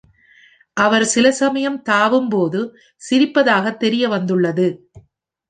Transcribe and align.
அவர் 0.77 1.03
சில 1.03 1.31
சமயம் 1.31 1.77
தாவும் 1.81 2.29
போது 2.29 2.61
சிரிப்பதாக 3.01 3.77
தெரிய 3.77 4.07
வந்துள்ளது. 4.07 4.67